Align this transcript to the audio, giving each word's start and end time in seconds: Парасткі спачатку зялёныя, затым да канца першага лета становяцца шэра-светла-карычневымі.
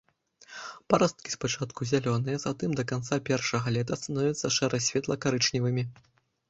Парасткі 0.93 1.33
спачатку 1.33 1.81
зялёныя, 1.91 2.37
затым 2.45 2.73
да 2.81 2.89
канца 2.93 3.15
першага 3.31 3.67
лета 3.77 3.93
становяцца 4.05 4.47
шэра-светла-карычневымі. 4.59 5.83